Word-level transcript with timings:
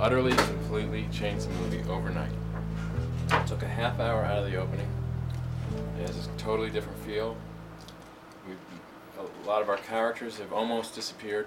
utterly, 0.00 0.32
completely 0.32 1.06
changed 1.12 1.48
the 1.48 1.54
movie 1.54 1.82
overnight. 1.90 2.32
It 3.30 3.46
took 3.46 3.62
a 3.62 3.68
half 3.68 4.00
hour 4.00 4.24
out 4.24 4.38
of 4.38 4.50
the 4.50 4.56
opening. 4.56 4.88
It 5.98 6.06
has 6.06 6.26
a 6.26 6.30
totally 6.38 6.70
different 6.70 6.98
feel. 7.00 7.36
We, 8.46 8.54
a 9.18 9.46
lot 9.46 9.60
of 9.60 9.68
our 9.68 9.76
characters 9.76 10.38
have 10.38 10.52
almost 10.52 10.94
disappeared, 10.94 11.46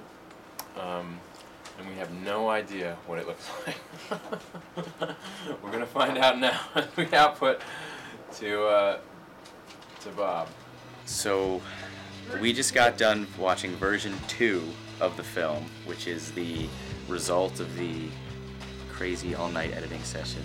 um, 0.79 1.19
and 1.79 1.87
we 1.87 1.95
have 1.95 2.11
no 2.23 2.49
idea 2.49 2.97
what 3.07 3.19
it 3.19 3.27
looks 3.27 3.49
like. 3.67 5.15
We're 5.63 5.71
gonna 5.71 5.85
find 5.85 6.17
out 6.17 6.37
now 6.39 6.59
as 6.75 6.87
we 6.95 7.11
output 7.13 7.61
to 8.39 8.65
uh, 8.65 8.99
to 10.01 10.09
Bob. 10.09 10.47
So, 11.05 11.61
we 12.39 12.53
just 12.53 12.73
got 12.73 12.97
done 12.97 13.27
watching 13.39 13.71
version 13.75 14.13
two 14.27 14.63
of 14.99 15.17
the 15.17 15.23
film, 15.23 15.65
which 15.85 16.05
is 16.07 16.31
the 16.31 16.67
result 17.07 17.59
of 17.59 17.75
the 17.75 18.07
crazy 19.01 19.33
all 19.33 19.49
night 19.49 19.75
editing 19.75 20.03
session 20.03 20.43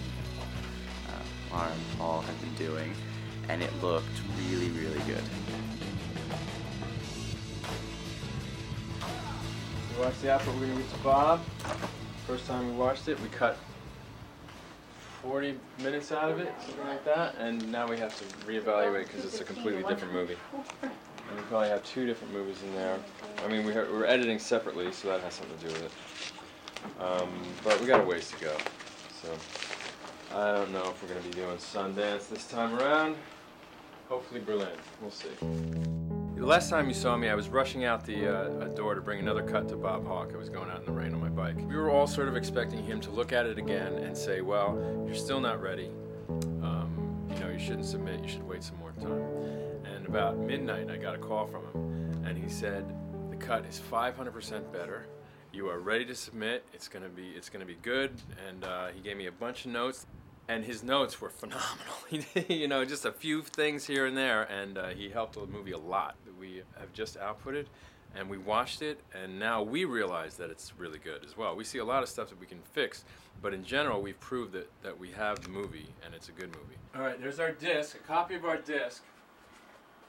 uh, 1.53 1.69
and 1.69 1.99
Paul 1.99 2.23
have 2.23 2.41
been 2.41 2.55
doing, 2.55 2.91
and 3.51 3.63
it 3.63 3.71
looked 3.83 4.07
really, 4.49 4.71
really 4.71 4.99
good. 5.01 5.23
We 9.93 10.03
watched 10.03 10.23
the 10.23 10.33
output. 10.33 10.55
We're 10.55 10.61
gonna 10.69 10.75
read 10.77 10.89
to 10.89 10.99
Bob. 11.01 11.45
First 12.27 12.47
time 12.47 12.67
we 12.67 12.73
watched 12.73 13.09
it, 13.09 13.21
we 13.21 13.29
cut 13.29 13.59
40 15.23 15.59
minutes 15.83 16.11
out 16.11 16.31
of 16.31 16.41
it, 16.41 16.51
something 16.65 16.87
like 16.87 17.05
that, 17.05 17.35
and 17.37 17.71
now 17.71 17.87
we 17.87 17.99
have 17.99 18.19
to 18.19 18.25
reevaluate 18.47 19.07
because 19.07 19.27
it's 19.27 19.43
a 19.43 19.45
completely 19.45 19.83
different 19.83 20.15
movie. 20.15 20.39
And 20.81 21.37
we 21.37 21.43
probably 21.51 21.69
have 21.69 21.85
two 21.85 22.07
different 22.07 22.33
movies 22.33 22.63
in 22.63 22.73
there. 22.73 22.99
I 23.45 23.49
mean, 23.49 23.67
we 23.67 23.75
we're 23.75 24.07
editing 24.07 24.39
separately, 24.39 24.93
so 24.93 25.09
that 25.09 25.21
has 25.21 25.35
something 25.35 25.59
to 25.59 25.67
do 25.67 25.73
with 25.75 25.83
it. 25.83 25.93
Um, 27.01 27.29
but 27.63 27.81
we 27.81 27.87
got 27.87 28.01
a 28.01 28.05
ways 28.05 28.31
to 28.31 28.45
go. 28.45 28.57
So 29.23 29.33
I 30.35 30.53
don't 30.53 30.73
know 30.73 30.91
if 30.91 31.03
we're 31.03 31.09
gonna 31.09 31.21
be 31.21 31.31
doing 31.31 31.57
Sundance 31.57 32.29
this 32.29 32.47
time 32.47 32.79
around. 32.79 33.17
Hopefully 34.09 34.41
Berlin. 34.41 34.69
We'll 35.01 35.11
see. 35.11 35.29
The 36.37 36.45
last 36.45 36.69
time 36.69 36.87
you 36.87 36.95
saw 36.95 37.17
me, 37.17 37.29
I 37.29 37.35
was 37.35 37.49
rushing 37.49 37.85
out 37.85 38.05
the 38.05 38.29
uh, 38.29 38.69
door 38.69 38.95
to 38.95 39.01
bring 39.01 39.19
another 39.19 39.43
cut 39.43 39.69
to 39.71 39.77
Bob 39.77 40.07
Hawk. 40.07 40.33
I 40.35 40.37
was 40.37 40.49
going 40.49 40.71
out 40.71 40.81
in 40.81 40.85
the 40.85 40.93
rain 40.93 41.15
on 41.15 41.21
my 41.21 41.31
bike. 41.31 41.57
We 41.57 41.75
were 41.77 41.91
all 41.91 42.07
sort 42.07 42.29
of 42.29 42.37
expecting 42.37 42.85
him 42.85 43.01
to 43.01 43.11
look 43.11 43.33
at 43.33 43.47
it 43.47 43.59
again 43.59 43.95
and 43.95 44.17
say, 44.17 44.43
"Well, 44.43 44.79
you're 45.07 45.17
still 45.17 45.41
not 45.41 45.61
ready. 45.63 45.91
Um, 46.63 47.27
you 47.31 47.41
know, 47.41 47.49
you 47.49 47.59
shouldn't 47.59 47.87
submit. 47.87 48.23
You 48.23 48.29
should 48.29 48.47
wait 48.47 48.63
some 48.63 48.79
more 48.79 48.93
time." 48.93 49.25
And 49.93 50.07
about 50.07 50.39
midnight, 50.39 50.91
I 50.91 50.99
got 50.99 51.15
a 51.15 51.19
call 51.19 51.47
from 51.47 51.63
him, 51.73 52.25
and 52.27 52.37
he 52.37 52.49
said, 52.49 52.85
"The 53.31 53.37
cut 53.37 53.65
is 53.65 53.81
500% 53.91 54.71
better. 54.73 55.07
You 55.57 55.71
are 55.71 55.81
ready 55.81 56.05
to 56.05 56.15
submit. 56.15 56.65
It's 56.75 56.87
gonna 56.87 57.09
be, 57.09 57.31
it's 57.31 57.49
gonna 57.49 57.65
be 57.65 57.79
good." 57.81 58.13
And 58.47 58.63
uh, 58.63 58.89
he 58.89 59.01
gave 59.01 59.17
me 59.17 59.27
a 59.27 59.33
bunch 59.33 59.65
of 59.65 59.73
notes 59.73 60.07
and 60.49 60.65
his 60.65 60.83
notes 60.83 61.21
were 61.21 61.31
phenomenal. 61.31 61.95
You 62.49 62.69
know, 62.69 62.85
just 62.85 63.05
a 63.05 63.13
few 63.13 63.43
things 63.43 63.87
here 63.87 64.07
and 64.07 64.17
there, 64.17 64.45
and 64.45 64.79
uh, 64.79 64.89
he 64.89 65.09
helped 65.09 65.35
the 65.35 65.47
movie 65.47 65.73
a 65.73 65.79
lot. 65.79 66.17
That 66.25 66.39
we 66.39 66.63
have 66.79 66.93
just 66.93 67.19
outputted, 67.19 67.67
and 68.15 68.31
we 68.31 68.39
watched 68.39 68.83
it, 68.83 69.01
and 69.15 69.39
now 69.39 69.63
we 69.63 69.85
realize 69.85 70.37
that 70.37 70.51
it's 70.51 70.73
really 70.79 70.99
good 70.99 71.25
as 71.25 71.37
well. 71.37 71.57
We 71.57 71.65
see 71.65 71.79
a 71.79 71.85
lot 71.85 72.03
of 72.03 72.09
stuff 72.09 72.29
that 72.29 72.39
we 72.39 72.47
can 72.47 72.61
fix, 72.73 73.05
but 73.43 73.53
in 73.53 73.65
general, 73.65 74.01
we've 74.01 74.21
proved 74.21 74.53
that, 74.53 74.71
that 74.83 74.97
we 74.97 75.11
have 75.13 75.41
the 75.41 75.49
movie, 75.49 75.89
and 76.05 76.15
it's 76.15 76.29
a 76.29 76.33
good 76.33 76.55
movie. 76.55 76.77
All 76.95 77.03
right, 77.03 77.21
there's 77.21 77.41
our 77.41 77.53
disc, 77.53 77.97
a 77.97 78.07
copy 78.07 78.35
of 78.35 78.45
our 78.45 78.59
disc, 78.59 79.03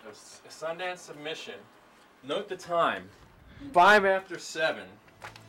a 0.06 0.50
Sundance 0.50 1.00
submission. 1.00 1.56
Note 2.24 2.47
the 2.47 2.56
time, 2.56 3.09
five 3.74 4.06
after 4.06 4.38
seven. 4.38 4.86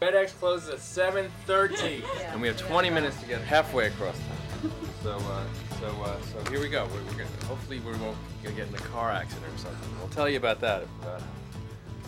FedEx 0.01 0.29
closes 0.39 0.69
at 0.69 0.79
7:30, 0.79 2.05
and 2.33 2.41
we 2.41 2.47
have 2.47 2.57
20 2.57 2.91
minutes 2.91 3.21
to 3.21 3.27
get 3.27 3.41
halfway 3.41 3.89
across 3.89 4.17
town. 4.17 4.73
So, 5.03 5.17
uh, 5.17 5.45
so, 5.81 5.87
uh, 6.03 6.17
so 6.23 6.51
here 6.51 6.61
we 6.61 6.69
go. 6.69 6.87
We're, 6.87 7.03
we're 7.05 7.25
gonna, 7.25 7.47
hopefully, 7.47 7.81
we 7.81 7.93
won't 7.93 8.17
gonna 8.43 8.55
get 8.55 8.69
in 8.69 8.75
a 8.75 8.79
car 8.79 9.11
accident 9.11 9.53
or 9.53 9.59
something. 9.59 9.99
We'll 9.99 10.09
tell 10.09 10.29
you 10.29 10.37
about 10.37 10.61
that. 10.61 10.83
If, 10.83 10.89
uh, 11.07 11.21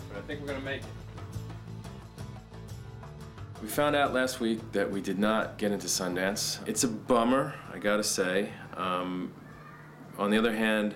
but 0.09 0.17
I 0.17 0.21
think 0.21 0.41
we're 0.41 0.47
gonna 0.47 0.61
make 0.61 0.81
it. 0.81 0.87
We 3.61 3.67
found 3.67 3.95
out 3.95 4.13
last 4.13 4.39
week 4.39 4.59
that 4.71 4.89
we 4.89 5.01
did 5.01 5.19
not 5.19 5.57
get 5.57 5.71
into 5.71 5.87
Sundance. 5.87 6.67
It's 6.67 6.83
a 6.83 6.87
bummer, 6.87 7.53
I 7.71 7.77
gotta 7.77 8.03
say. 8.03 8.49
Um, 8.75 9.33
on 10.17 10.31
the 10.31 10.37
other 10.37 10.53
hand, 10.53 10.95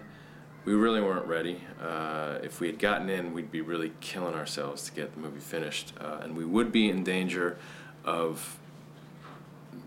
we 0.65 0.73
really 0.73 0.99
weren't 0.99 1.27
ready. 1.27 1.61
Uh, 1.79 2.39
if 2.43 2.59
we 2.59 2.67
had 2.67 2.79
gotten 2.79 3.07
in, 3.07 3.33
we'd 3.33 3.51
be 3.51 3.61
really 3.61 3.93
killing 4.01 4.33
ourselves 4.33 4.83
to 4.83 4.91
get 4.91 5.13
the 5.13 5.19
movie 5.19 5.39
finished, 5.39 5.93
uh, 6.01 6.19
and 6.23 6.35
we 6.35 6.43
would 6.43 6.71
be 6.71 6.89
in 6.89 7.03
danger 7.03 7.57
of, 8.03 8.57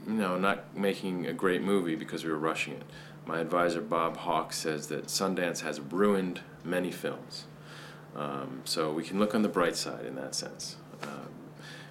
you 0.07 0.15
know, 0.15 0.39
not 0.39 0.77
making 0.77 1.27
a 1.27 1.33
great 1.33 1.63
movie 1.63 1.97
because 1.97 2.25
we 2.25 2.31
were 2.31 2.39
rushing 2.39 2.75
it. 2.75 2.85
My 3.27 3.41
advisor 3.41 3.81
Bob 3.81 4.19
Hawk 4.19 4.53
says 4.53 4.87
that 4.87 5.07
Sundance 5.07 5.61
has 5.61 5.81
ruined 5.81 6.41
many 6.65 6.93
films, 6.93 7.45
um, 8.15 8.63
so 8.65 8.93
we 8.93 9.03
can 9.03 9.19
look 9.19 9.35
on 9.35 9.43
the 9.43 9.49
bright 9.49 9.77
side 9.77 10.07
in 10.07 10.15
that 10.15 10.35
sense. 10.35 10.77
Um, 11.03 11.29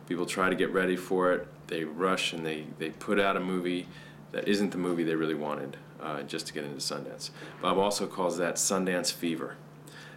people 0.07 0.25
try 0.25 0.49
to 0.49 0.55
get 0.55 0.71
ready 0.71 0.95
for 0.95 1.33
it. 1.33 1.47
They 1.67 1.83
rush 1.83 2.31
and 2.31 2.45
they, 2.45 2.65
they 2.79 2.91
put 2.91 3.19
out 3.19 3.35
a 3.35 3.41
movie 3.41 3.87
that 4.31 4.47
isn't 4.47 4.71
the 4.71 4.77
movie 4.77 5.03
they 5.03 5.15
really 5.15 5.35
wanted 5.35 5.77
uh, 6.01 6.21
just 6.23 6.47
to 6.47 6.53
get 6.53 6.63
into 6.63 6.77
Sundance. 6.77 7.31
Bob 7.61 7.77
also 7.77 8.07
calls 8.07 8.37
that 8.37 8.55
Sundance 8.55 9.11
fever. 9.11 9.55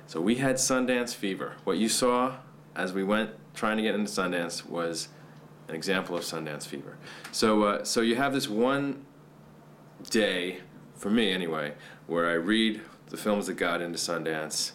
So 0.06 0.20
we 0.20 0.36
had 0.36 0.56
Sundance 0.56 1.14
fever. 1.14 1.54
What 1.64 1.78
you 1.78 1.88
saw 1.88 2.36
as 2.74 2.92
we 2.92 3.04
went 3.04 3.30
trying 3.54 3.76
to 3.76 3.82
get 3.82 3.94
into 3.94 4.10
Sundance 4.10 4.66
was 4.66 5.08
an 5.68 5.74
example 5.74 6.16
of 6.16 6.22
Sundance 6.22 6.66
fever. 6.66 6.96
So, 7.32 7.62
uh, 7.62 7.84
so 7.84 8.00
you 8.00 8.16
have 8.16 8.32
this 8.32 8.48
one 8.48 9.04
day, 10.10 10.60
for 10.96 11.10
me 11.10 11.32
anyway, 11.32 11.74
where 12.06 12.28
I 12.28 12.34
read 12.34 12.80
the 13.08 13.16
films 13.16 13.46
that 13.46 13.54
got 13.54 13.80
into 13.80 13.98
Sundance 13.98 14.72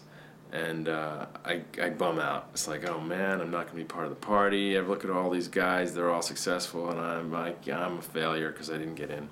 and 0.52 0.88
uh, 0.88 1.26
I, 1.44 1.62
I 1.80 1.90
bum 1.90 2.18
out. 2.18 2.48
It's 2.52 2.68
like, 2.68 2.88
oh 2.88 3.00
man, 3.00 3.40
I'm 3.40 3.50
not 3.50 3.68
to 3.68 3.74
be 3.74 3.84
part 3.84 4.04
of 4.04 4.10
the 4.10 4.16
party. 4.16 4.78
I 4.78 4.80
look 4.80 5.04
at 5.04 5.10
all 5.10 5.30
these 5.30 5.48
guys, 5.48 5.94
they're 5.94 6.10
all 6.10 6.22
successful, 6.22 6.90
and 6.90 7.00
I'm 7.00 7.32
like, 7.32 7.66
yeah, 7.66 7.84
I'm 7.84 7.98
a 7.98 8.02
failure 8.02 8.50
because 8.50 8.70
I 8.70 8.78
didn't 8.78 8.94
get 8.94 9.10
in. 9.10 9.28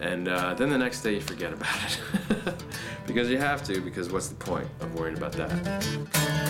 And 0.00 0.28
uh, 0.28 0.54
then 0.54 0.70
the 0.70 0.78
next 0.78 1.02
day 1.02 1.14
you 1.14 1.20
forget 1.20 1.52
about 1.52 1.76
it. 1.84 2.54
because 3.06 3.30
you 3.30 3.38
have 3.38 3.62
to, 3.64 3.80
because 3.80 4.10
what's 4.10 4.28
the 4.28 4.36
point 4.36 4.68
of 4.80 4.94
worrying 4.94 5.16
about 5.16 5.32
that? 5.32 6.48